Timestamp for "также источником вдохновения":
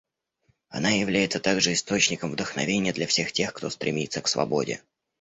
1.39-2.91